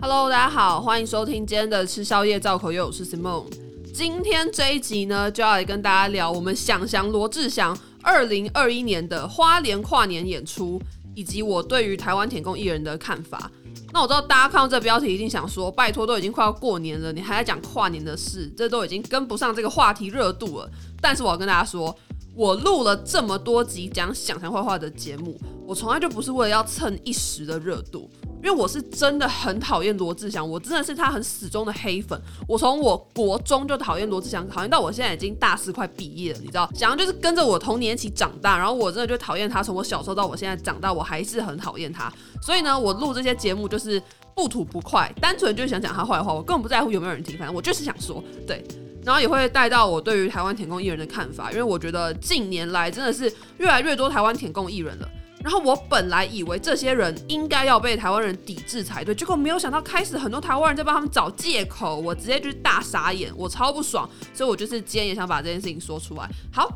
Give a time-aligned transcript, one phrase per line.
[0.00, 3.44] Hello，大家好，欢迎收听今天的吃宵夜造口又，我是 Simon。
[3.92, 10.80] 今天这一集呢，就要来跟大家聊我们想象罗志祥二零二一年的花莲跨年演出，
[11.16, 13.50] 以及我对于台湾舔共艺人的看法。
[13.92, 20.70] 那我知道大家看到这标题一定想说，拜托，都已经快要过年了，你还在讲跨年的事，这都已经跟不上这个话题热度了。
[21.00, 21.92] 但是我要跟大家说，
[22.36, 25.36] 我录了这么多集讲想象画画的节目，
[25.66, 28.08] 我从来就不是为了要蹭一时的热度。
[28.42, 32.20] 因为我是真的很讨厌罗志祥，我真的是他很死忠的黑粉。
[32.46, 36.70] 我从我国中就讨厌罗志祥，讨厌到我现在已经大四快毕业了，你知道？
[36.74, 42.12] 想要就是跟着我童年一起长大，然后我真的就讨厌他，从我小时候到我现在长大，我还是很讨厌他。
[42.40, 44.00] 所以呢，我录这些节目就是
[44.34, 48.64] 不吐不快，单纯就是想讲他坏话，我根本不在乎有没有人听，反正我就是想说，对。
[49.04, 55.08] 然后也会带到我对于台湾舔共艺人的看法，因为我觉得近年来真的是越来越多台湾舔共艺人了。
[55.48, 66.28] 然后我本来以为这些人应该要被台湾人抵制才对，结果没有想到开始很多台湾人在帮他们找借口，我直接就是大傻眼，我超不爽，所以我就是今天也想把这件事情说出来。
[66.52, 66.68] 好，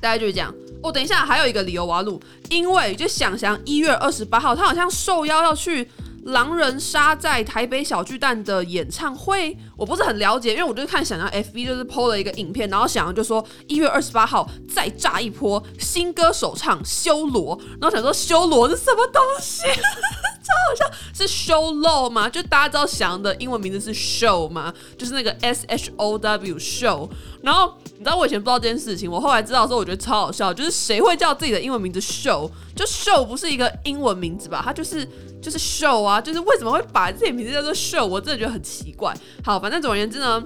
[0.00, 0.54] 大概就是这样。
[0.84, 5.90] 哦，等一下还有一个理由我要录，因为就想想一月二十八号，他好像受邀要去。
[6.26, 19.62] 狼人杀在台北小巨蛋的演唱会，我不是很了解，因为我就是看想翔 FB 就是 PO 了一个影片，然后想翔就说一月二十八号再炸一波新歌首唱修罗，然后想说修罗是什么东西，
[20.42, 22.28] 超好笑，是 show low 吗？
[22.28, 24.72] 就大家知道翔的英文名字是 show 吗？
[24.96, 27.08] 就是那个 S H O W show，
[27.42, 32.50] 然后你知道我以前不知道这件事情，我后来知道的时候我觉得超好笑，就是谁会叫自己的英文名字 show？
[32.74, 34.62] 就 show 不是一个英文名字吧？
[34.64, 35.06] 它就是。
[35.38, 39.14] 就是 show 啊，就是为什么会把自己名字叫做 show，我真的觉得很奇怪。
[39.44, 40.40] 好，反正总而言之呢，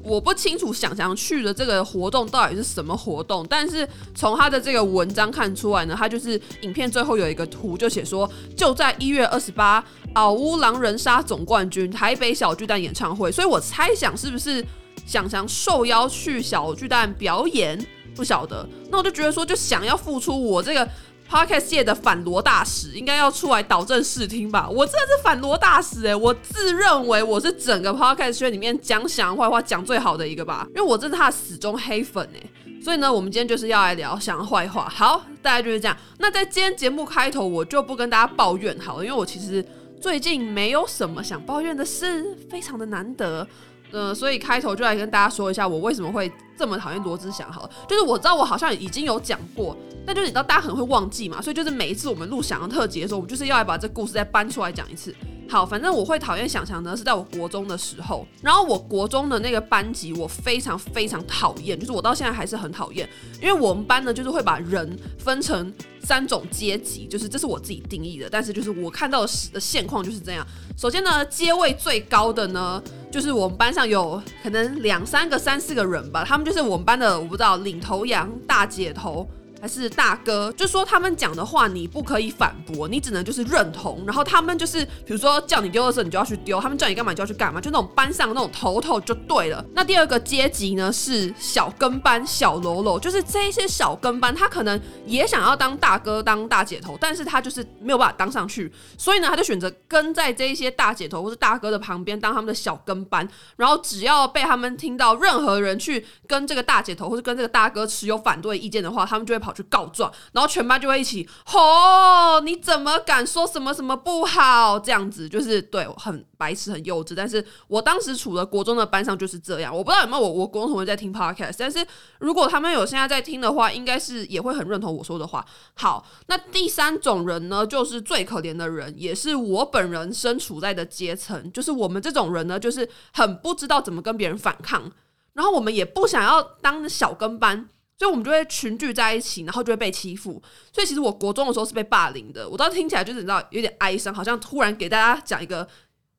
[0.00, 14.64] 我不清楚想想去的这个活动到底是什么活动，但是从他的这个文章看出来呢，他就是影片最后有一个图，就写说就在一月二十八，嗷乌狼人杀总冠军台北小巨蛋演唱会，所以我猜想是不是
[15.04, 17.76] 想想受邀去小巨蛋表演，
[18.14, 18.64] 不晓得。
[18.88, 20.88] 那我就觉得说，就想要付出我这个。
[21.34, 24.70] Podcast 界的反罗大使应该要出来导正视听吧？
[24.70, 34.88] 我真的是反罗大使诶、我自认为我是整个 Podcast 圈里面讲想坏话讲最好的一个吧，因为我真的是他的死忠黑粉诶、所以呢，我们今天就是要来聊想翔坏话。
[34.88, 35.96] 好，大概就是这样。
[36.18, 39.64] 那在今天节目开头，我就不跟大家抱怨好了，因为我其实
[40.00, 43.44] 最近没有什么想抱怨的事，非常的难得。
[43.92, 47.50] 嗯、所以开头就来跟大家说一下，我为什么会这么讨厌罗志祥。
[47.52, 49.76] 好了，就是我知道我好像已经有讲过。
[50.06, 55.14] 但就是你知道，大家可能会忘记嘛，所以就是每一次我们录想要特辑的时候，我们就是要来把这故事再搬出来讲一次。
[55.48, 58.26] 好，反正我会讨厌想翔呢，是在我国中的时候。
[58.42, 63.08] 然后我国中的那个班级，我非常非常讨厌，就是我到现在还是很讨厌，
[63.40, 65.72] 因为我们班呢，就是会把人分成
[66.02, 70.44] 三种阶级，就是这是我自己定义的，但是就是我看到的现况就是这样。
[70.76, 79.28] 首先呢，阶位最高的呢，就是我们班上有可能两三个、三四个人吧，他们就是我们班的，我不知道领头羊、大姐头。
[79.64, 84.04] 还是大哥，就说他们讲的话你不可以反驳，你只能就是认同。
[84.04, 87.62] 然后他们就是，比如说叫你丢的时候，你就要去丢；他们叫你干嘛，就要去干嘛。
[87.62, 89.64] 就那种班上那种头头就对了。
[89.72, 103.26] 那第二个阶级呢是小跟班、小喽啰，就是这一些小跟班，他可能也想要当大哥、当大姐头，但是他就是没有办法当上去，所以呢，他就选择跟在这一些大姐头或是大哥的旁边当他们的小跟班。
[103.56, 109.53] 然后只要被他们听到任何人去跟这个大姐头或是跟这个大哥持有反对意见的话，他们就会跑。
[109.54, 114.78] 去告状，然后全班就会一起吼、你怎么敢说什么什么不好？
[114.78, 117.14] 这样子就是对，很白痴，很幼稚。
[117.14, 119.74] 但是我当时处的国中的班上就是这样。
[119.74, 121.86] 我不知道有没有我我国中同学在听 podcast，但是
[122.18, 125.44] 如果他们有现在在听的话，应该是也会很认同我说的话。
[125.74, 134.90] 好，那第三种人呢，就是最可怜的人，也是我本人身处在的阶层，就是我们这种人呢，就是很不知道怎么跟别人反抗，
[135.34, 137.68] 然后我们也不想要当小跟班。
[137.96, 140.42] 所以我们就会群聚在一起，然后就会被欺负。
[140.72, 142.48] 所以其实我国中的时候是被霸凌的。
[142.48, 145.66] 我当时听起来就是你知道有点哀伤，好像突然给大家讲一个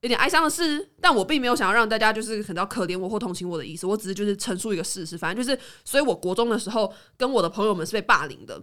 [0.01, 3.85] 有点哀伤的事，但我并没有想要让大家就是很到可怜我或同情我的意思。
[3.85, 8.61] 我只是就是陈述一个事实，反正就是，所以我国中的时候跟我的朋友们是被霸凌的，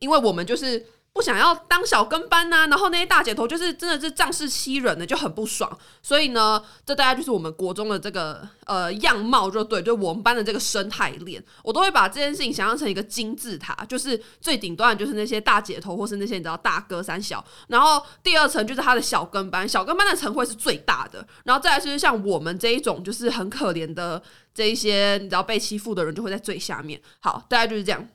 [0.00, 0.86] 因为我们就是。
[1.12, 5.68] 不想要当小跟班呐、然后那些大姐头就是真的是仗势欺人的，就很不爽。
[6.00, 24.22] 所以呢，这大家就是我们国中的这个呃样貌，就对，就我们班的这个生态链，我都会把这件事情想象成一个金字塔，就是最顶端就是那些大姐头或是那些你知道大哥三小，然后第二层就是他的小跟班，小跟班的层会是最大的，然后再来就是像我们这一种就是很可怜的
[24.54, 27.00] 这一些你知道被欺负的人就会在最下面。
[27.18, 28.08] 好，大概就是这样。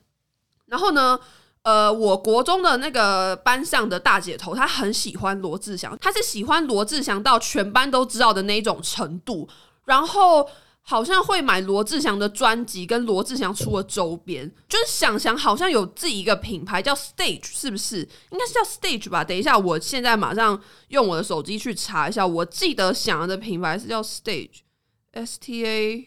[0.64, 1.20] 然后呢？
[1.64, 9.48] 呃，我国中的那个班上的大姐头，她很喜欢罗志祥，她是喜欢罗志祥到全班都知道的那一种程度，
[9.84, 10.48] 然后。
[10.86, 18.06] 好像会买罗志祥的专辑，跟罗志祥出的周边，就是想想好像有自己一个品牌叫 Stage，是不是？
[18.30, 19.24] 应该是叫 Stage 吧？
[19.24, 22.26] 等一下，我现在马上用我的手机去查一下。
[22.26, 26.06] 我记得想要的品牌是叫 Stage，S T A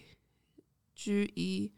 [0.95, 1.71] G E，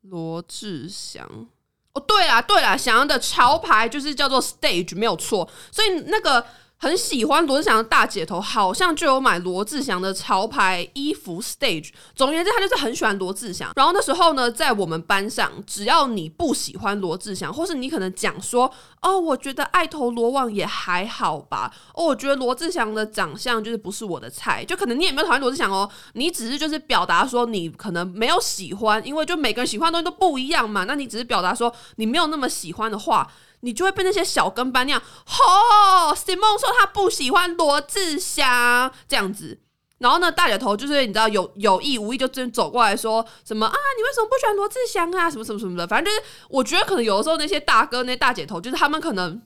[0.00, 1.48] 罗志祥。
[1.96, 5.48] 哦，对啦对啦，想要的潮牌就是叫做 Stage，没有错。
[5.72, 6.44] 所以那个。
[6.78, 11.40] 很喜欢罗志祥的大姐头，好像就有买罗志祥的潮牌衣服。
[11.40, 13.72] Stage，总而言之，他就是很喜欢罗志祥。
[13.76, 18.70] 然后那时候呢，在我们班上，只要你不喜欢罗志祥，或是你可能讲说，
[19.00, 21.72] 哦，我觉得爱投罗网也还好吧。
[21.94, 30.84] 哦，我觉得罗志祥的长相就是不是我的菜，就可能你也没有讨厌罗志祥哦，你只是就是表达说你可能没有喜欢，因为就每个人喜欢的东西都不一样嘛。
[30.84, 33.26] 那你只是表达说你没有那么喜欢的话。
[33.60, 39.60] 你就会被那些小跟班那样，吼，Simon 说他不喜欢罗志祥这样子，
[39.98, 45.30] 然后呢，大姐头就是你知道有有意无意就真走过来说什么啊，你为什么不喜欢罗志祥啊？
[45.30, 49.42] 什么什么什么的，反正就是我觉得可能有的时候那些大哥那些大姐头，就是他们可能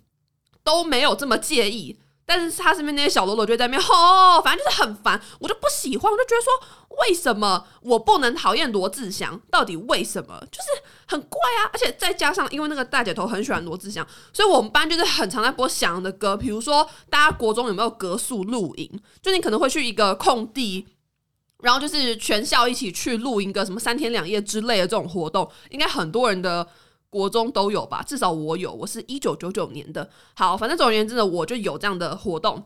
[0.64, 1.98] 都没有这么介意。
[2.32, 9.40] 但是他身边那些小喽啰就在那边吼，反正就是很烦，我就不喜欢，我就觉得说，为什么我不能讨厌罗志祥？
[9.50, 10.40] 到底为什么？
[10.52, 10.68] 就是
[11.08, 11.70] 很怪啊！
[11.72, 16.36] 而且再加上，因为那个大姐头很喜欢罗志祥，所以我们班就是很常在播祥的歌。
[16.36, 18.88] 比如说，大家国中有没有隔宿露营？
[19.20, 20.86] 就你可能会去一个空地，
[21.64, 26.64] 然后就是全校一起去露营个什么三天两夜之类的这种活动，应该很多人的。
[27.10, 30.08] 国中都有吧，至少我有，我是一九九九年的。
[30.34, 32.62] 好，反正总而言之呢，我就有这样的活动。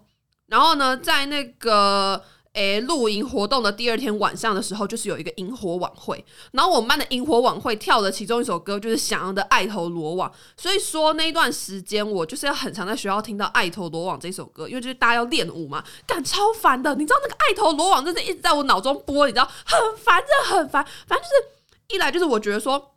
[0.47, 6.23] 然后呢，在那个诶露营活动的第二天晚上的时候，就是有一个萤火晚会。
[6.53, 10.31] 然后我们班的萤火晚会跳的其中一首歌就是翔阳的《爱投罗网》。
[10.63, 16.95] 所以说那一段时间，我就是要很常在学校听到《爱投罗网》这首歌，因为就是大家要练舞嘛，干超烦的。
[16.97, 20.85] 你知道那个《爱投罗网》真的一直在我脑中播，你知道很烦，真的很烦。
[21.07, 22.91] 反正就是一来就是我觉得说。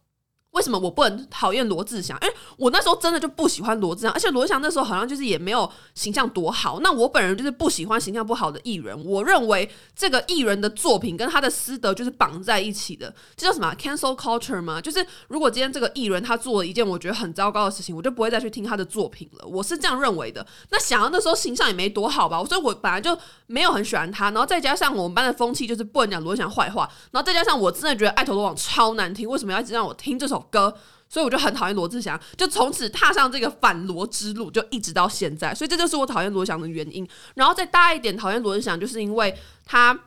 [0.51, 2.17] 为什么我不能讨厌罗志祥？
[2.21, 6.79] 因为我那时候真的就不喜欢罗志祥，而且罗志祥那时候好像就是也没有形象多好。
[6.79, 9.05] 那我本人就是不喜欢形象不好的艺人。
[9.05, 14.81] 我认为这个艺人的作品跟他的私德就是绑在一起的，这叫什么 cancel culture 吗？
[14.81, 19.45] 就是如果今天这个艺人他做了一件我觉得很糟糕的事情，我就不会再去听他的作品了。
[19.45, 20.43] 我是这样认为的。
[20.71, 23.15] 那想要那时候形象也没多好吧，所以我本来就
[23.47, 24.25] 没有很喜欢他。
[24.31, 30.73] 然后再加上我们班的风气就是不能讲罗志祥坏话，然后再加上我真的觉得《爱投罗网》超难听，为什么要一直让我听这首歌？
[31.09, 35.55] 所以我就很讨厌罗志祥，就从此踏上这个反罗之路，就一直到现在。
[35.55, 37.07] 所以这就是我讨厌罗志祥的原因。
[37.35, 39.33] 然后再大一点讨厌罗志祥，就是因为
[39.65, 39.97] 他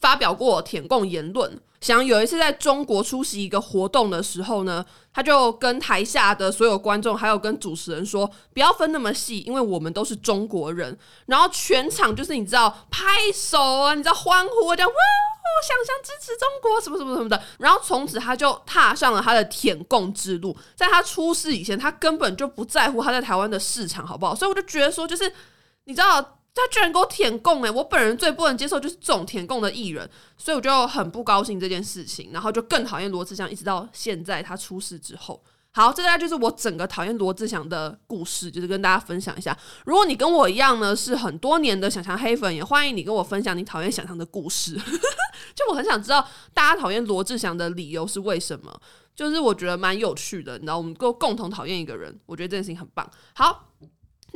[0.00, 1.56] 发表过舔共言论。
[1.84, 4.82] 想有一次在中国出席一个活动的时候呢，
[5.12, 10.98] 他就跟台下的所有观众，还有跟主持人说，不要分那么细，因为我们都是中国人。
[11.26, 13.04] 然后全场就是你知道拍
[13.34, 14.94] 手啊，你知道欢呼，这样哇。
[14.96, 20.56] 我想象支持中国什么什么什么的，然后从此他就踏上了他的舔共之路。
[20.74, 24.34] 在他出事以前，他根本就不在乎他在台湾的市场好不好？
[24.34, 25.30] 所以我就觉得说，就是
[25.84, 30.08] 你知道，他居然给我舔供诶，我本人最不能接受就是这种舔供的艺人，
[30.38, 35.42] 所以我就很不高兴这件事情，然后就更讨厌罗志祥，一直到现在他出事之后。
[35.72, 39.56] 好，这大概就是我整个讨厌罗志祥的故事，就是跟大家分享一下。
[39.84, 44.76] 如果你跟我一样呢，是很多年的想象黑粉，也欢迎你跟我分享你讨厌想象的故事。
[45.56, 48.72] 就我很想知道大家讨厌罗志祥的理由是为什么，
[49.16, 50.52] 就是我觉得蛮有趣的。
[50.54, 53.10] 你知道，我们都共同讨厌一个人，我觉得这件事情很棒。
[53.34, 53.70] 好。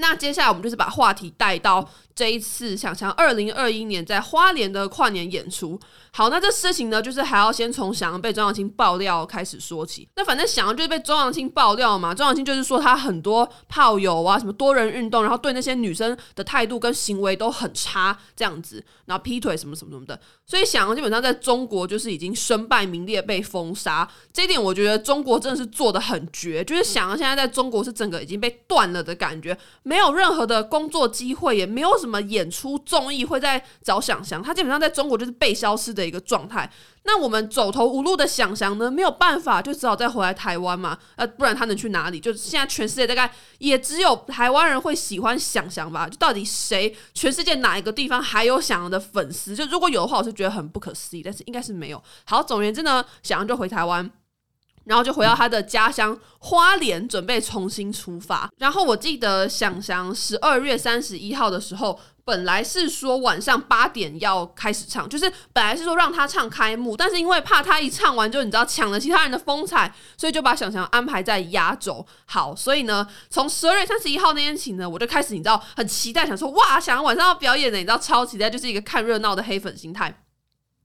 [0.00, 1.84] 那接下来我们就是把话题带到
[2.18, 5.78] 这一次翔翔二零二一年在花莲的跨年演出。
[6.10, 10.08] 好，那这事情呢，就是还要先从翔阳被周扬青爆料开始说起。
[10.16, 20.18] 那反正翔阳就是被周扬青爆料嘛，周扬青就是说他很多炮友啊，什么多人运动，然后对那些女生的态度跟行为都很差，这样子，然后劈腿什么什么什么的。
[20.44, 24.08] 所以翔阳基本上在中国就是已经身败名裂，被封杀。
[24.32, 29.56] 这一点我觉得中国真的是做得很绝，就是翔阳现在在中国是整个已经被断了的感觉。
[29.84, 36.70] 没有任何的工作机会，也没有什么么演出综艺会在找翔翔，他基本上在中国就是被消失的一个状态。
[37.04, 40.98] 那我们走投无路的翔翔呢，没有办法，就只好再回来台湾嘛。
[41.16, 42.20] 呃，不然他能去哪里？
[42.20, 46.06] 就是现在全世界大概也只有台湾人会喜欢翔翔吧？
[46.08, 46.94] 就到底谁？
[47.14, 49.56] 全世界哪一个地方还有翔阳的粉丝？
[49.56, 52.02] 就如果有的话，我是觉得很不可思议，但是应该是没有。
[52.24, 54.10] 好，总而言之呢，翔阳就回台湾。
[54.88, 58.50] 然后就回到他的家乡花莲，准备重新出发。
[58.56, 72.06] 然后我记得翔翔十二月三十一号的时候本来是说晚上八点要开始唱，就是本来是说让他唱开幕，但是因为怕他一唱完就你知道抢了其他人的风采，所以就把想想安排在压轴。
[72.24, 80.22] 好，所以呢，从十二月三十一号那天起呢，我就开始你知道很期待，想说哇，想晚上要表演的，你知道超期待，就是一个看热闹的黑粉心态。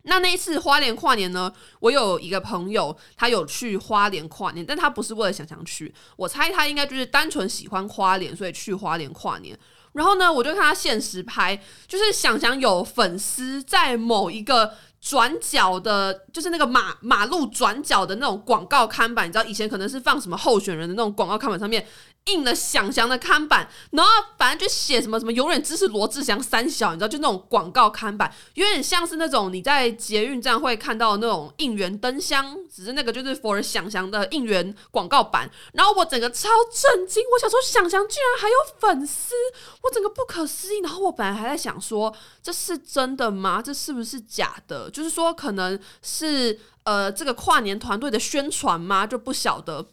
[0.04, 9.58] 那那一次花莲跨年呢，我有一个朋友，他有去花莲跨年，但他不是为了想想去，我猜他应该就是单纯喜欢花莲，所以去花莲跨年。
[9.94, 21.86] 然后呢，我就看他限时拍，就是想想有粉丝在某一个转角的，就是那个马马路转角的那种广告看板，你知道以前可能是放什么候选人的那种广告看板上面。
[22.26, 35.50] 印了想翔的看板，然后反正就写什么什么永远支持罗志祥三小，你知道就那种广告看板，有点像是那种你在捷运站会看到的那种应援灯箱，只是那个就是 for 想翔的应援广告版。
[35.74, 39.34] 然后我整个超震惊，我想说想翔居然还有粉丝，
[39.82, 40.80] 我整个不可思议。
[40.80, 43.62] 然后我本来还在想说这是真的吗？
[43.62, 44.90] 这是不是假的？
[44.90, 49.06] 就是说可能是呃这个跨年团队的宣传吗？
[49.06, 49.86] 就不晓得。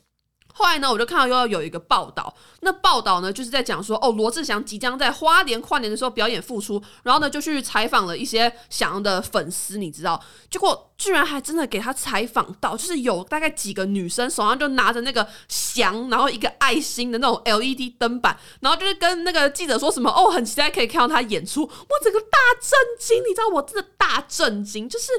[0.60, 25.10] 后来呢，我就看到又要有一个报道，那报道呢就是在讲说，哦，罗志祥即将在花莲跨年的时候表演复出，然后呢就去采访了一些想要的粉丝，你知道，结果居然还真的给他采访到，就是有大概几个女生手上就拿着那个翔，然后一个爱心的那种 LED 灯板，然后就是跟那个记者说什么，哦，很期待可以看到他演出，我整个大震惊，你知道，我真的大震惊，就是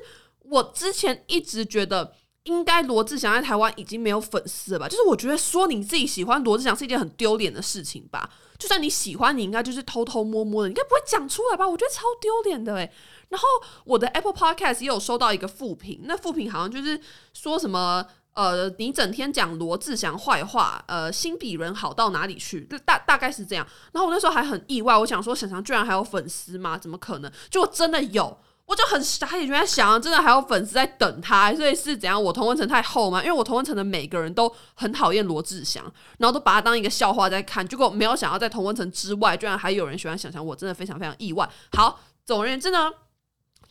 [0.44, 2.14] 我之前一直觉得。
[2.46, 4.88] 应该罗志祥在台湾已经没有粉丝了吧？
[4.90, 8.30] 就是我觉得说你自己喜欢罗志祥是一件很丢脸的事情吧。
[8.58, 11.68] 就算你喜欢，你应该就是偷偷摸摸的，应该不会讲出来吧？
[11.68, 12.92] 我觉得超丢脸的诶。
[13.30, 13.48] 然后
[13.86, 17.00] 我的 Apple Podcast 也有收到一个负评，那负评好像就是
[17.34, 22.66] 说什么呃，你整天讲罗志祥坏话，呃，心比人好到哪里去？
[22.66, 23.66] 就大大概是这样。
[23.94, 26.78] 然后我那时候还很意外，我想说想想居然还有粉丝吗？
[26.78, 27.32] 怎么可能？
[27.50, 28.38] 就真的有。
[28.72, 32.24] 我就很傻眼，原来想，真的还有粉丝在等他，所以是怎样？
[32.24, 33.22] 我同温层太厚吗？
[33.22, 35.84] 因为我同温层的每个人都很讨厌罗志祥，
[36.20, 37.68] 然后都把他当一个笑话在看。
[37.68, 41.50] 结果没有想到，在同温层之外，居然还有人喜欢想想，我真的非常非常意外。
[41.74, 42.90] 好，总而言之呢，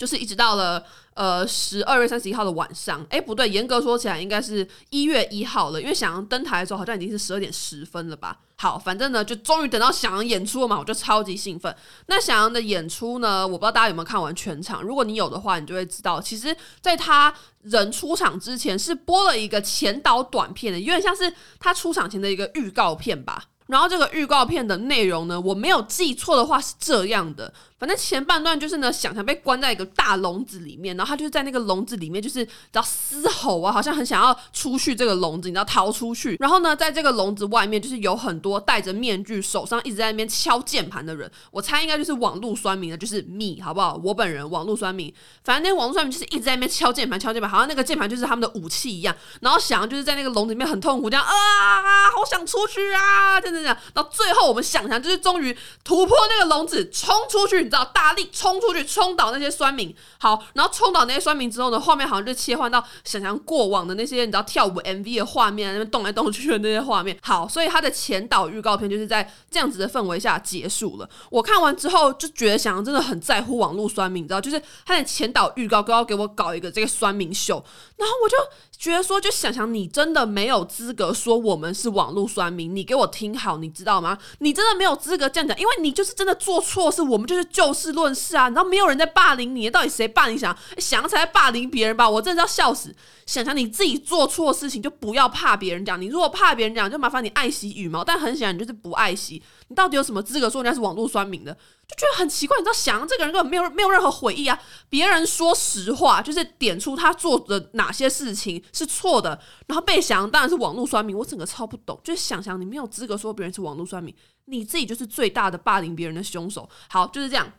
[0.01, 0.83] 就是一直到了。
[1.13, 8.39] 呃，十二月三十一号的晚上，哎，不对，严格说起来应该是一月一号了，因为想要登台的时候好像已经是十二点十分了吧。
[8.57, 11.75] 好，反正呢，就终于等到想要演出了嘛，我就超级兴奋。
[12.07, 23.45] 那想要的演出呢，我不知道大家有没有看完全场，如果你有的话，你就会知道，其实在他人出场之前是播了一个前导短片的，有点像是他出场前的一个预告片吧。
[23.71, 27.53] 然后这个预告片的内容呢，我没有记错的话是这样的。
[27.79, 36.37] 反正前半段就是呢，想想被关在一个大笼子里面，然后他就是在那个笼子里面，就是只要嘶吼啊，好像很想要出去这个笼子，你知道逃出去。
[36.39, 41.31] 然后呢，在这个笼子外面，就是有很多戴着面具、手上一直在那边敲键盘的人。
[41.51, 43.99] 我猜应该就是网络酸民的，就是 me，好不好？
[44.05, 45.11] 我本人网络酸民，
[45.43, 49.17] 反正那网络酸民就是一直在那边敲键盘、敲键盘，好像那个键盘就是他们的武器一样。
[49.41, 53.77] 然后想就是在那个笼子里面很痛苦，这样啊，好想出去啊，真的这样。
[53.95, 57.59] 然后最后我们想象，就是终于突破那个笼子，冲出去。
[57.59, 59.95] 你知道大力冲出去，冲倒那些酸民。
[60.19, 67.17] 好，然后冲倒那些酸民之后呢，画面好像就切换到想象过往的那些你知道跳舞 MV 的画面，那边动来动去的那些画面。
[67.23, 71.09] 好，所以他的前导预告片就是在这样子的氛围下结束了。
[71.31, 77.63] 我看完之后就觉得想象真的很在乎网络酸民，你知道，就是他的前导预告都要给我搞一个这个酸民秀，
[77.97, 78.37] 然后我就
[78.81, 84.17] 觉得说，就想想你真的没有资格说我们是网络酸民，你给我听好，你知道吗？
[84.39, 87.51] 你真的没有资格这样讲，因为你就是真的做错事，我们就是。
[87.51, 90.57] 就事论事啊，然后没有人在霸凌你，到底谁霸凌想？
[90.79, 92.09] 想才霸凌别人吧？
[92.09, 92.95] 我真的要笑死！
[93.27, 96.01] 想想你自己做错事情，就不要怕别人讲。
[96.01, 98.03] 你如果怕别人讲，就麻烦你爱惜羽毛。
[98.05, 99.43] 但很显然，你就是不爱惜。
[99.71, 101.55] 你到底有什么资格说人家是网络酸民的？
[101.87, 102.57] 就觉得很奇怪。
[102.59, 104.61] 你知道，想这个人根本没有没有任何悔意啊！
[104.89, 111.17] 别人说实话，就是点出他做的哪些事情是错的，然后被想当然是网络酸民。
[111.17, 114.13] 我整个超不懂，就是想想你没有资格说别人是网络酸民。
[114.47, 116.69] 你自己就是最大的霸凌别人的凶手。
[116.89, 117.53] 好，就是这样。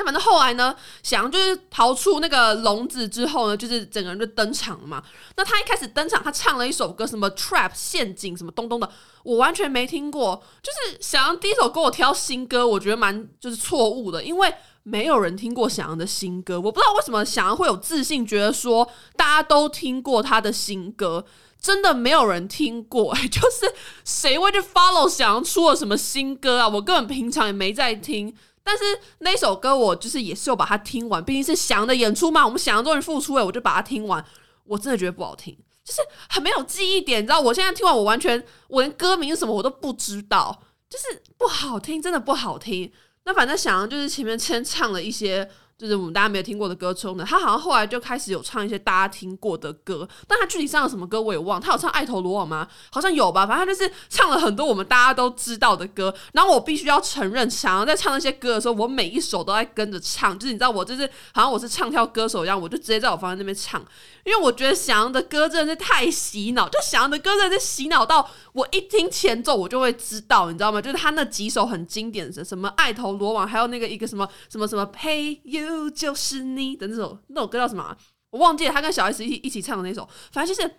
[0.00, 5.02] 那反正后来呢，翔就是逃出那个笼子之后呢，就是整个人就登场了嘛。
[5.36, 8.90] 那他一开始登场，他唱了一首歌，什么 trap 陷阱什么东东的，
[9.22, 10.42] 我完全没听过。
[10.62, 14.54] 就是翔第一首歌我挑新歌，我觉得蛮就是错误的，因为
[14.84, 16.58] 没有人听过翔的新歌。
[16.58, 21.26] 我不知道为什么翔会有自信，觉得说大家都听过他的新歌。
[21.60, 23.70] 真的没有人听过，欸， 就是
[24.02, 26.66] 谁会去 follow 翔出了什么新歌啊？
[26.66, 28.34] 我根本平常也没在听，
[28.70, 28.84] 但是
[29.18, 34.24] 那首歌我就是也是有把它听完，毕竟是翔的演出嘛，我们翔终于复出了，我就把它听完。
[34.62, 35.52] 我真的觉得不好听，
[35.84, 35.98] 就是
[36.28, 37.40] 很没有记忆点，你知道？
[37.40, 42.92] 我现在听完，我完全我连歌名什么我都不知道，就是不好听，真的不好听。
[43.24, 45.50] 那反正翔就是前面先唱了一些。
[45.80, 51.58] 就是我们大家没有听过的歌中的，他好像后来就开始有唱一些大家听过的歌，但他具体唱了什么歌我也忘。
[51.58, 52.68] 他有唱《爱投罗网》吗？
[52.90, 53.46] 好像有吧。
[53.46, 56.14] 反正他就是唱了很多我们大家都知道的歌。
[56.34, 60.38] 然后我必须要承认，想要在唱那些歌的时候，我每一首都在跟着唱。
[60.38, 63.82] 就是你知道，我就是好像我是唱跳歌手一样，我就直接在我房间那边唱。
[64.24, 70.80] 因为我觉得翔阳的歌真的是太洗脑，就翔阳的歌真的是洗脑到我一听前奏我就会知道，你知道吗？
[70.80, 75.90] 就是他那几首很经典的，什么《爱投罗网》，还有那个一个什么什么什么 Pay You。
[75.90, 77.96] 就是你的那首那首歌叫什么？
[78.30, 80.08] 我忘记了，他跟小 S 一起一起唱的那首。
[80.32, 80.70] 反正就是，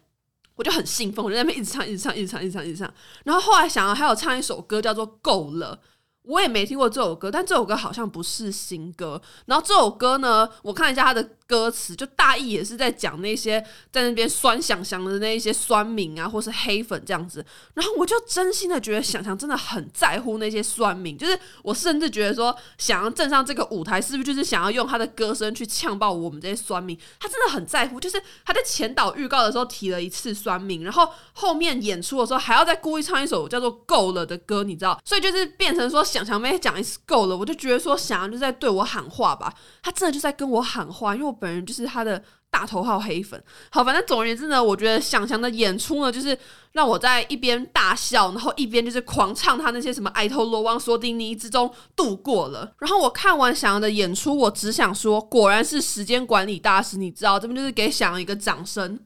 [0.55, 2.93] 我就很兴奋，我就在那边一直唱，一直唱，一直唱，一直唱，一直唱。
[3.23, 5.79] 然后后来想要还有唱一首歌叫做《够了》。
[6.23, 9.19] 我也没听过这首歌，但这首歌好像不是新歌。
[9.47, 13.59] 然后这首歌呢，我看一下它的歌词，就大意也是在讲那些
[13.91, 17.45] 在那边酸想想的那一些酸民啊，或是黑粉这样子。
[17.73, 26.97] 然后我就真心的觉得想想真的很在乎那些酸民，就是我甚至觉得说，想要站上这个舞台，是不是就是想要用他的歌声去呛爆我们这些酸民？
[27.19, 35.01] 他真的很在乎，就是他在前导预告的时候提了一次酸民，然后后面演出的时候还要再故意唱一首叫做《够了》的歌，你知道？
[35.03, 36.01] 所以就是变成说。
[36.11, 43.43] 想想没讲一次够了，我就觉得说想就在对我喊话吧，他真的就在跟我喊话，因为我本人就是他的大头号黑粉。
[43.71, 46.37] 好，反正总而言之呢，我觉得想翔的演出呢，就是
[46.73, 52.71] 让我在一边大笑，然后一边就是狂唱他那些什么爱投罗网索丁尼之中度过了。
[52.77, 58.99] 然后我看完想要的演出，我只想说，果然是时间管理大师，你知道，这边就是给想要一个掌声。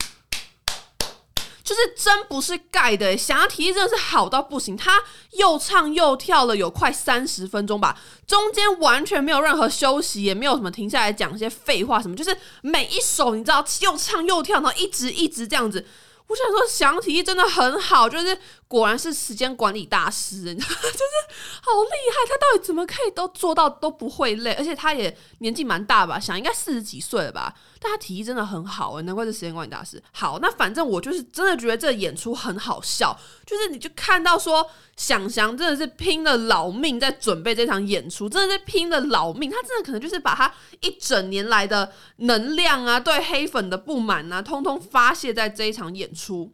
[1.66, 4.78] 就是真不是盖的，想要体力真的是好到不行。
[4.78, 15.84] 他又唱又跳了有快三十分钟吧，中间完全没有任何休息，也没有什么停下来讲一些废话什么，就是每一首你知道又唱又跳，然后一直一直这样子。
[16.28, 18.38] 我想说，想体力真的很好，就是
[18.76, 22.26] 果然是时间管理大师，你知道，就是好厉害。
[22.28, 24.52] 他到底怎么可以都做到都不会累？
[24.56, 27.56] 而且他也年纪蛮大吧，想应该四十几岁了吧。
[27.80, 30.04] 但他体力真的很好诶，难怪是时间管理大师。
[30.12, 39.50] 好，那反正我就是真的觉得这演出很好笑，就是你就看到说翔翔真的是拼了老命在准备这场演出，真的是拼了老命。
[39.50, 46.52] 他真的可能就是把他一整年来的能量啊，对黑粉的不满啊，通通发泄在这一场演出。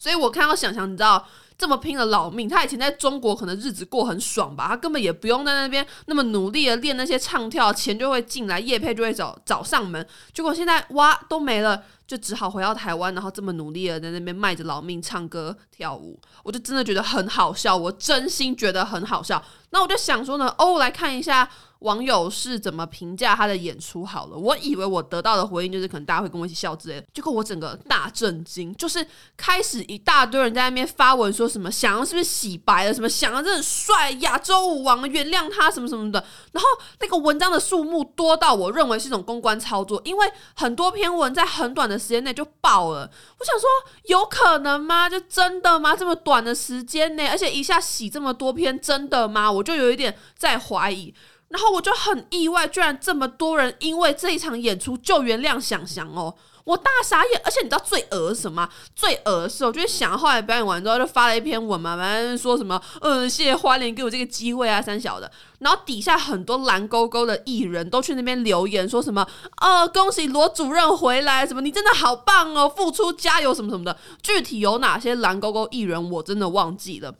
[0.00, 1.24] 所以我看到想想，你知道。
[1.58, 10.06] 这么拼了老命，他以前在中国可能日子过很爽吧，他根本也不用在那边那么努力的练那些唱跳，钱就会进来，叶佩就会找找上门。
[10.32, 19.40] 结果现在哇都没了，就只好回到台湾，然后这么努力的在那边卖着老命唱歌跳舞，我就真的觉得很好笑，我真心觉得很好笑。
[19.70, 21.48] 那我就想说呢，哦，来看一下。
[21.80, 24.04] 网友是怎么评价他的演出？
[24.04, 29.02] 好了，我以为我得到的回应就是可能大家会跟我一起笑之类的，结果我整个大震惊，就是
[29.34, 32.92] 开始一大堆人在那边发文说什么想要是不是洗白了？
[32.92, 36.22] 什么想要真的帅，亚洲舞王原谅他什么什么的。
[36.52, 36.68] 然后
[37.00, 43.08] 那个文章的数目多到我认为是一种公关操作，因为很多篇文在很短的时间内就爆了。
[43.38, 43.68] 我想说，
[44.06, 45.08] 有可能吗？
[45.08, 45.94] 就真的吗？
[45.94, 49.52] 这么短的时间内，而且一下洗这么多篇，真的吗？
[49.52, 51.14] 我就有一点在怀疑。
[51.48, 56.32] 然后我就很意外，居然这么多人因为这一场演出就原谅想想哦，
[56.64, 57.40] 我大傻眼。
[57.44, 58.68] 而且你知道最恶什么？
[58.94, 65.30] 最恶的是，我觉得翔后来表演完之后就发了一篇文嘛，反正说什么，嗯，谢谢花莲给我这个机会啊，三小的。
[65.58, 69.26] 然后底下很多蓝勾勾的艺人都去那边留言，说什么，
[69.60, 73.96] 呃，恭喜罗主任回来，什么你真的好棒哦，付出加油什么什么的。
[74.22, 77.14] 具体有哪些蓝勾勾艺人，我真的忘记了。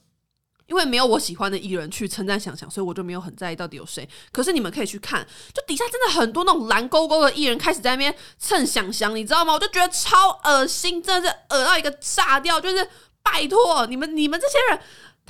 [0.70, 4.08] 因为没有我喜欢的艺人去称赞想想，所以我就没有很在意到底有谁。
[4.32, 9.52] 可是你们可以去看，就底下真的很多那种蓝勾勾的艺人开始在那边蹭想想，你知道吗？
[9.52, 12.60] 我就觉得超恶心，真的是恶到一个炸掉。
[12.60, 12.88] 就是
[13.22, 14.80] 拜托你们，你们这些人。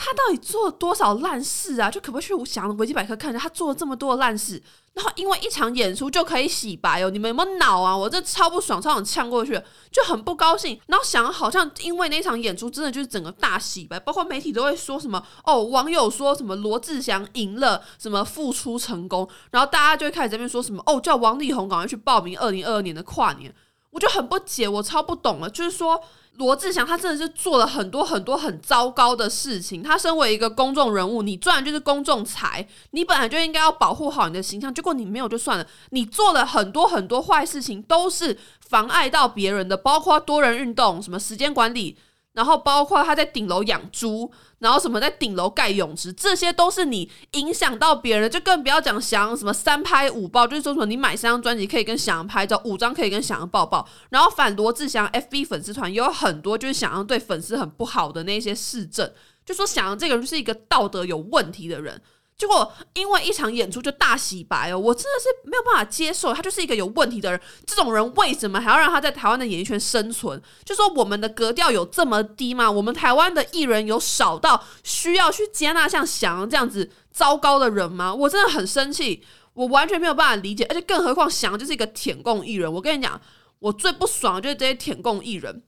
[0.02, 1.90] 他到底做了多少烂事啊？
[1.90, 7.10] 就可不可以去想维基百科看一下，他做了这么多烂事，然后因为一场演出就可以洗白哦？
[7.10, 7.96] 你们有没有脑啊？
[7.96, 9.52] 我这超不爽，超想呛过去，
[9.90, 10.78] 就很不高兴。
[10.86, 23.54] 然后想，好像因为那场演出真的就是整个大洗白，包括媒体都会说什么哦，网友说什么罗志祥赢了，什么复出成功，然后大家就会开始这边说什么哦，叫王力宏赶快去报名二零二二年的跨年，
[23.90, 26.02] 我就很不解，我超不懂了，就是说。
[26.36, 29.82] 罗志祥他真的是做了很多很多很糟糕的事情。
[29.82, 34.72] 他身为一个公众人物，你赚的就是公众财，你本来就应该要保护好你的形象。
[34.72, 41.98] 结果你没有就算了，你做了很多很多坏事情，都是妨碍到别人的，包括多人运动、什么时间管理。
[42.32, 53.86] 然后包括他在顶楼养猪，然后什么在顶楼盖泳池，这些都是你影响到别人，就更不要讲翔什么三拍五抱，就是说什么你买三张专辑可以跟翔拍照，五张可以跟翔抱抱。
[54.10, 59.12] 然后反罗志祥 FB 粉丝团也有很多就是想要对粉丝很不好的那些事证，
[59.44, 62.00] 就说翔这个人是一个道德有问题的人。
[62.40, 67.38] 结果因为一场演出就大洗白哦，我真的是没有办法接受，他就是一个有问题的人。
[67.66, 70.40] 这种人为什么还要让他在台湾的演艺圈生存？
[70.64, 72.70] 就说我们的格调有这么低吗？
[72.70, 78.14] 我们台湾的艺人有少到需要去接纳像翔这样子糟糕的人吗？
[78.14, 79.22] 我真的很生气，
[79.52, 82.72] 我完全没有办法理解，而且更何况翔就是一个舔共艺人。
[82.72, 83.20] 我跟你讲，
[83.58, 85.62] 我最不爽的就是这些舔共艺人。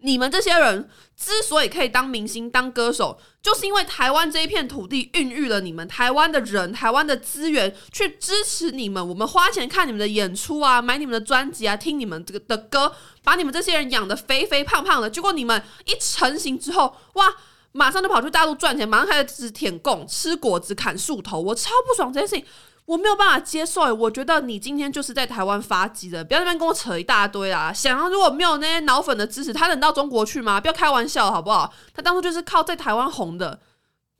[0.00, 9.06] 你们这些人之所以可以当明星、当歌手，就是因为台湾这一片土地孕育了你们，台湾的人、台湾的资源去支持你们。
[9.08, 15.10] 我们花钱看你们的演出啊，买你们的专辑啊，听你们这个的歌，把你们这些人养得肥肥胖胖的。
[15.10, 17.34] 结果你们一成型之后，哇，
[17.72, 21.40] 马上就跑去大陆赚钱，马上开始舔供、吃果子、砍树头。
[21.40, 22.44] 我超不爽这件事情。
[22.88, 27.70] 我没有办法接受，我觉得你今天就是在台湾发迹的，不要在那边跟我扯一大堆啊！
[27.70, 30.58] 想要如果没有那些脑粉的支持，他能到中国去吗？
[30.58, 31.70] 不要开玩笑好不好？
[31.92, 33.60] 他当初就是靠在台湾红的，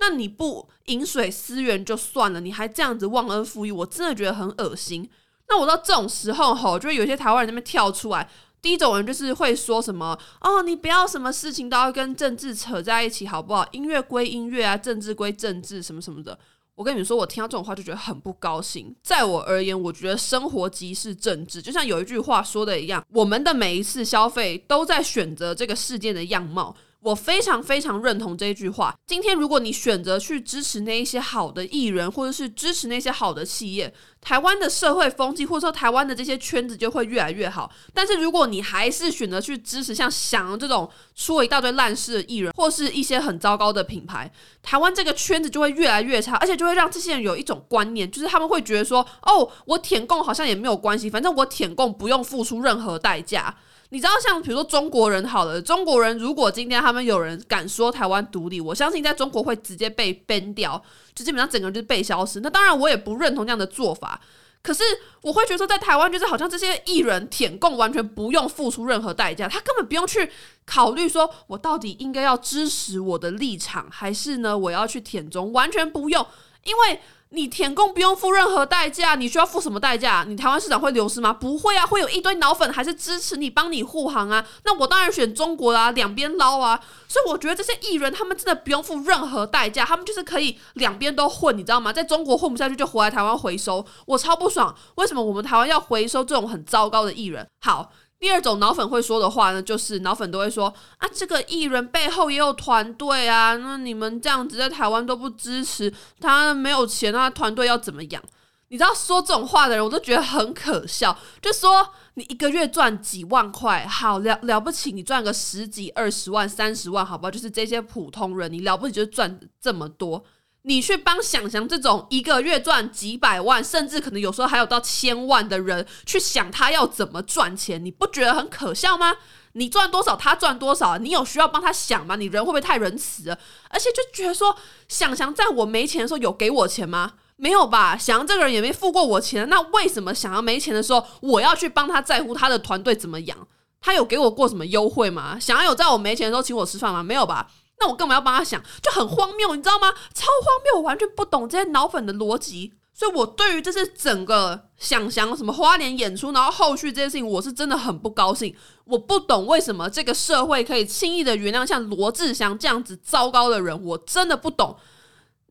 [0.01, 5.09] 那你不饮水思源就算了，你还这样子忘恩负义，我真的觉得很恶心。
[5.49, 8.29] 那我到这种时候吼，就会有些台湾人那边跳出来，
[8.61, 13.67] 第一种人就是会说什么哦，你不要什么事情都要跟政治扯在一起好不好？
[13.73, 16.39] 音乐归音乐啊，政治归政治，什么什么的。
[16.79, 18.95] 我跟你们说，我听到这种话就觉得很不高兴。
[19.03, 26.77] 在我而言，我觉得生活即是政治，就像有一句话说的一样，我们的每一次消费都在选择这个世界的样貌。
[27.01, 28.97] 我非常非常认同这一句话。
[29.07, 37.71] 今天，如果你选择去支持那一些好的艺人，或者是支持那些好的企业，台湾的社会风气，或者说台湾的这些圈子就会越来越好。
[37.95, 44.31] 但是，如果你还是选择去支持像翔这种出了一大堆烂事的艺人，或是一些很糟糕的品牌，
[44.63, 53.55] 台湾这个圈子就会越来越差，而且就会让这些人有一种观念，就是他们会觉得说：“哦，我舔共好像也没有关系，反正我舔共不用付出任何代价。”
[53.91, 60.83] 你知道，像比如说中国人好了，中国人如果今天他们有人敢说台湾独立，我相信在中国会直接被 ban 掉，
[61.23, 62.41] 基本上整个人就是被消失。
[62.41, 64.21] 那当然，我也不认同这样的做法。
[64.63, 64.83] 可是
[65.23, 70.31] 我会觉得，在台湾就是好像这些艺人舔共完全不用付出任何代价，他根本不用去
[70.67, 76.27] 考虑说我到底应该要支持我的立场，还是呢我要去舔中，完全不用，
[76.65, 77.01] 因为。
[77.31, 80.25] 你舔共不用付任何代价，你需要付什么代价？
[80.27, 81.33] 你台湾市场会流失吗？
[81.33, 84.47] 不会啊，会有一堆脑粉还是支持你，帮你护航啊。
[84.65, 86.81] 那我当然选中国啦，两边捞啊。
[87.07, 91.93] 所以我觉得这些艺人他们真的不用付任何代价，他们就是可以两边都混，你知道吗？
[91.93, 94.75] 在中国混不下去就回来台湾回收，我超不爽。
[94.95, 97.47] 为什么我们台湾要回收这种很糟糕的艺人？
[97.61, 97.93] 好。
[98.21, 108.23] 第二种脑粉会说的话呢，就是脑粉都会说啊，这个艺人背后也有团队啊，那你们这样子在台湾都不支持他，没有钱，那团队要怎么养？
[108.71, 111.17] 你知道说这种话的人，我都觉得很可笑。
[111.41, 117.31] 就说你一个月赚几万块，好了 了不起，你赚个十几、二十万、三十万，好不好？
[117.31, 120.23] 就是这些普通人，你了不起就赚这么多。
[120.69, 129.17] 你去帮想翔这种一个月赚几百万，甚至可能有时候还有到千万的人去想他要怎么赚钱，你不觉得很可笑吗？
[129.53, 132.17] 你赚多少，他赚多少，你有需要帮他想吗？
[132.17, 133.39] 你人会不会太仁慈了？
[133.71, 134.55] 而且就觉得说，
[134.89, 137.15] 想翔在我没钱的时候有给我钱吗？
[137.37, 137.97] 没有吧？
[137.97, 143.49] 想翔这个人也没付过我钱，那为什么想要没钱的时候，我要去帮他在乎他的团队怎么养？
[143.81, 145.39] 他有给我过什么优惠吗？
[145.41, 147.03] 想要有在我没钱的时候请我吃饭吗？
[147.03, 147.49] 没有吧？
[147.81, 148.63] 那我干嘛要帮他想？
[148.83, 149.93] 就很荒谬，你知道吗？
[150.13, 152.75] 超荒谬，我完全不懂这些脑粉的逻辑。
[152.93, 158.53] 所以，我对于这是整个想翔什么花莲演出，然后后续这件事情，我是真的很不高兴。
[158.87, 164.77] 我不懂为什么这个社会可以轻易的原谅像罗志祥这样子糟糕的人，我真的不懂。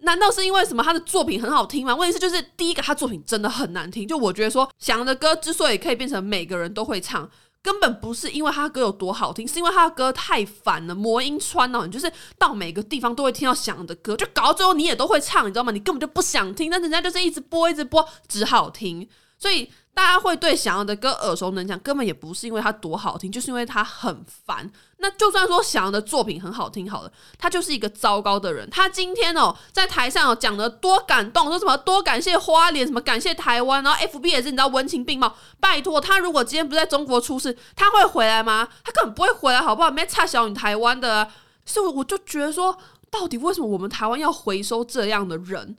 [0.02, 1.96] 难道是因为什么他的作品很好听吗？
[1.96, 4.06] 问题是就是第一个，他作品真的很难听。
[4.06, 7.30] 就我觉得说，翔的歌之所以可以变成每个人都会唱。
[7.62, 15.72] 根本不是因为他歌有多好听，是因为他的歌太烦了，魔音穿哦，你就是到每个地方都会听到响的歌，就搞到最后你也都会唱，你知道吗？
[15.72, 19.72] 你根本就不想听，但人家就是一直播，一直播，只好听，所以。
[19.98, 24.72] 大家会对翔的歌耳熟能详，根本也不是因为他多好听，就是因为他很烦。
[24.98, 28.70] 那就算说翔的作品很好听好了，他就是一个糟糕的人。
[28.70, 35.36] 他今天哦在台上哦讲的多感动，说什么多感谢花莲，什么感谢台湾，然后 FB 也是你知道文情并茂。
[35.60, 38.68] 拜托他如果今天不在中国出事，他会回来吗？
[38.84, 39.90] 他根本不会回来，好不好？
[39.90, 41.34] 没差小你台湾的啊，
[41.66, 42.78] 所以我就觉得说，
[43.10, 45.76] 到底为什么我们台湾要回收这样的人？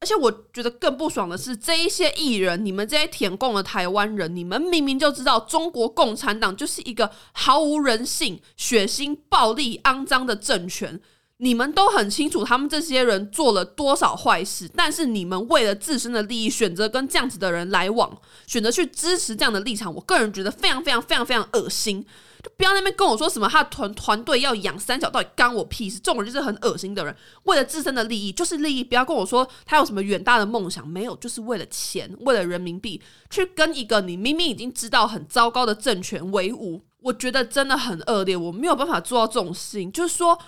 [0.00, 11.00] 而且我觉得更不爽的是，这一些艺人，你们这些舔共的台湾人，你们明明就知道中国共产党就是一个毫无人性、血腥、暴力、肮脏的政权，
[11.38, 22.06] 你们都很清楚他们这些人做了多少坏事，但是你们为了自身的利益，选择跟这样子的人来往，选择去支持这样的立场，我个人觉得非常非常非常非常恶心。
[22.42, 25.98] 就不要那边跟我说什么他团团队要养三小，到底干我屁事？
[25.98, 40.38] 这种人就是很恶心的人，为了自身的利益就是利益，不要跟我说他有什么远大的梦想，没有，就是为了钱，为了人民币去跟一个你明明已经知道很糟糕的政权为伍，我觉得真的很恶劣，我没有办法做到这种事情，就是说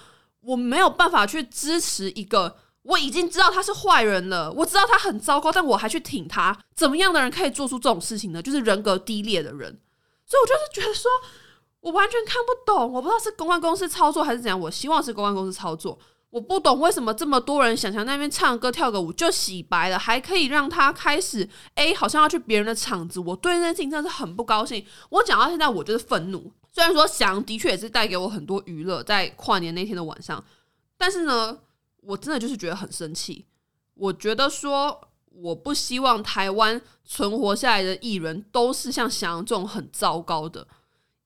[0.40, 2.56] 我没有办法去支持一个。
[2.82, 6.58] 我已经知道他是坏人了，我知道他很糟糕，但我还去挺他。
[6.74, 8.40] 怎么样的人可以做出这种事情呢？
[8.40, 9.78] 就是人格低劣的人。
[10.24, 11.10] 所以，我就是觉得说，
[11.80, 12.92] 我完全看不懂。
[12.92, 14.58] 我不知道是公关公司操作还是怎样。
[14.58, 15.98] 我希望是公关公司操作。
[16.30, 23.18] 我不懂为什么这么多人想象那边唱歌跳个舞就洗白了，还可以让他开始哎，好像要去别人的场子。
[23.18, 24.84] 我对这件事情真的是很不高兴。
[25.08, 26.52] 我讲到现在，我就是愤怒。
[26.72, 30.44] 虽然说翔的确也是带给我很多娱乐，在跨年那天的晚上，
[30.96, 31.58] 但是呢。
[32.02, 33.44] 我真的就是觉得很生气。
[33.92, 34.98] 我觉得说，
[35.34, 40.66] 我不希望台湾存活下来的艺人都是像翔这种很糟糕的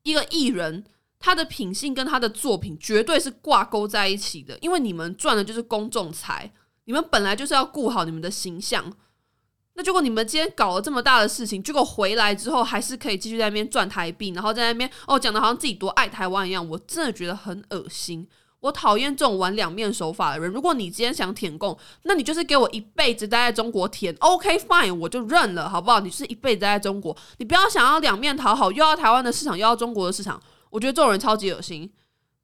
[0.04, 0.84] 一个艺人，
[1.18, 4.56] 他的品性跟他的作品绝对是挂钩在一起的。
[4.60, 6.52] 因为你们赚的就是公众财，
[6.84, 8.92] 你们本来就是要顾好你们的形象。
[9.76, 18.28] 那结果你们今天搞了这么大的事情，结果回来之后还是可以继续在那边赚台币，然后在那边哦讲的好像自己多爱台湾一样，我真的觉得很恶心。
[18.64, 20.50] 我讨厌这种玩两面手法的人。
[20.50, 26.00] 如果你今天想舔共，那你就是给我一辈子待在中国舔，OK fine，我就认了，好不好？
[26.00, 30.40] 你是一辈子待在中国，你不要想要两面讨好，又要台湾的市场，又要中国的市场。
[30.70, 31.92] 我觉得这种人超级恶心。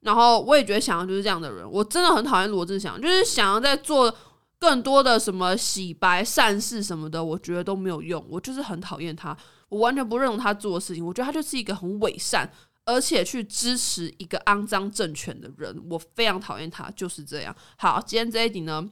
[0.01, 4.13] 然后我也觉得想要就是这样的人，我真的很讨厌罗志祥，就是想要在做
[4.59, 8.23] 更多的什么洗白善事什么的，我觉得都没有用。
[8.29, 9.35] 我就是很讨厌他，
[9.69, 11.03] 我完全不认同他做的事情。
[11.03, 12.47] 我觉得他就是一个很伪善。
[12.85, 17.55] 而且去支持一个肮脏政权的人，我非常讨厌他，就是这样。
[17.77, 18.89] 好，今天这一集呢，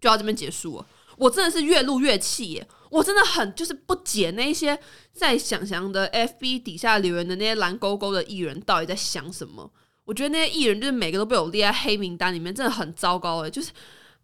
[0.00, 0.86] 就到这边结束了。
[1.16, 2.68] 我真的是越录越气耶！
[2.90, 4.76] 我真的很就是不解那些
[5.12, 9.70] 在想象的 FB 底下留言的那些蓝勾勾的艺人到底在想什么。
[10.04, 13.70] 我觉得那些艺人就是每个都被我列在黑名单里面，真的很糟糕诶，就是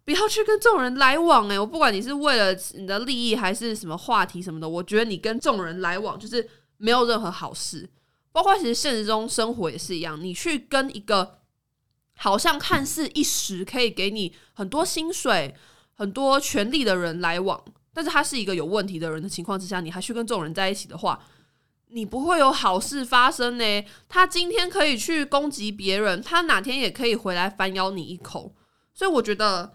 [0.03, 7.89] 不要去跟这种人来往诶，我不管你是为了你的利益还是什么话题什么的，我觉得你跟这种人来往就是没有任何好事。
[8.31, 11.39] 包括其实现实中生活也是一样，你去跟一个
[12.15, 15.55] 好像看似一时可以给你很多薪水、
[15.93, 17.63] 很多权利的人来往，
[17.93, 21.19] 但是他是一个有问题的人的情况之下，你还去跟这种人在一起的话，
[21.89, 23.85] 你不会有好事发生呢。
[24.07, 28.55] 他今天可以去攻击别人，他哪天也可以回来反咬你一口。
[28.93, 29.73] 所以我觉得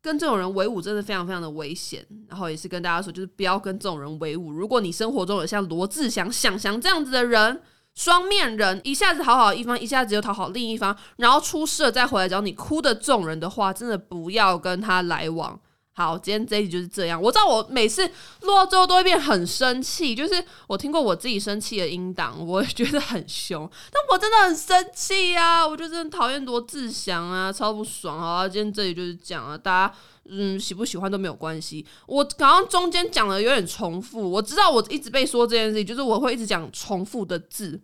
[0.00, 2.06] 跟这种人为伍真的非常非常的危险。
[2.28, 4.50] 然后也是跟大家说，就是不要跟这种人为伍。
[4.52, 7.60] 如果你生活中有像罗志祥、翔翔这样子的人，
[7.94, 15.60] 双面人，一下子讨好一方，一下子又讨好另一方，然后出事了再回来找你哭的这种人的话，真的不要跟他来往。
[16.00, 17.20] 好，今天这一集就是这样。
[17.20, 18.06] 我知道我每次
[18.40, 25.66] 录到最后都会变很生气，就是我听过我自己生气的音档，我也觉得很凶，但我真的很生气啊！
[25.68, 28.48] 我就真的讨厌罗志祥啊，超不爽啊！
[28.48, 31.84] 今天这里就是讲了，大家嗯喜不喜欢都没有关系。
[32.06, 37.78] 我刚刚中间讲的有点重复，我知道我一直被说这件事情，就是我会一直讲重复的字。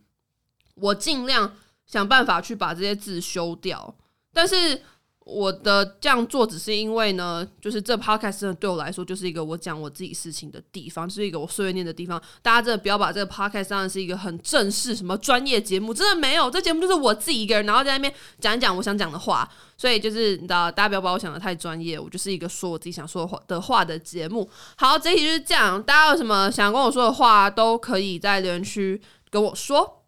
[0.77, 1.55] 我尽量
[1.87, 3.95] 想办法去把这些字修掉，
[4.33, 4.83] 但是
[5.27, 12.23] 我的这样做只是因为呢，就是这 podcast 真的对我来说就是一个我讲我自己事情的地方，就是一个我碎碎念的地方。
[12.41, 19.49] 大家真的不要把这个 podcast 当成是一个很正式什么专业节目，真的没有，这节目就是我自己一个人，然后在那边讲一讲我想讲的话。
[19.79, 24.49] 所以就是你知道，大家不要把我想的太专业，我就是一个说我自己想说的话的话的节目。
[24.77, 30.05] 好，这一集就是这样，大家有什么想跟我说的话，都可以在留言区跟我说。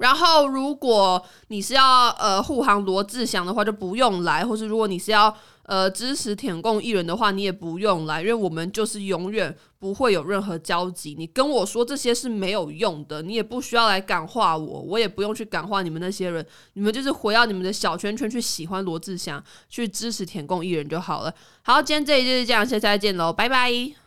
[0.00, 5.34] 然后，如果你是要呃护航罗志祥的话，就不用来；或是如果你是要
[5.64, 11.14] 呃支持舔共艺人的话，你也不用来，因为我们就是永远不会有任何交集。
[11.18, 16.44] 你跟我说这些是没有用的，你也不需要来感化我，我也不用去感化你们那些人。
[16.72, 21.34] 你们就是回到你们的小圈圈去喜欢罗志祥，去支持舔共艺人就好了。
[21.62, 23.99] 好，今天这里就是这样，下次再见喽，拜拜。